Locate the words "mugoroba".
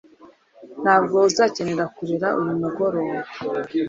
2.61-3.15